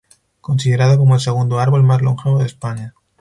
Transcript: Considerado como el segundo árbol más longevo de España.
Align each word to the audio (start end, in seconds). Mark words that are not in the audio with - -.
Considerado 0.41 0.97
como 0.97 1.13
el 1.13 1.21
segundo 1.21 1.59
árbol 1.59 1.83
más 1.83 2.01
longevo 2.01 2.39
de 2.39 2.47
España. 2.47 2.95